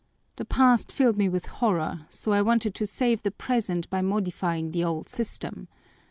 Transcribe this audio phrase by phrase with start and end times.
[0.37, 4.71] The past filled me with horror, so I wanted to save the present by modifying
[4.71, 5.67] the old system.